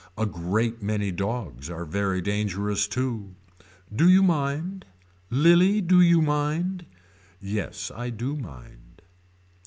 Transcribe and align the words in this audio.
A 0.17 0.25
great 0.25 0.81
many 0.81 1.11
dogs 1.11 1.69
are 1.69 1.85
very 1.85 2.21
dangerous 2.21 2.87
too. 2.87 3.35
Do 3.95 4.09
you 4.09 4.23
mind. 4.23 4.83
Lilie 5.29 5.79
do 5.79 6.01
you 6.01 6.23
mind. 6.23 6.87
Yes 7.39 7.91
I 7.95 8.09
do 8.09 8.35
mind. 8.35 9.03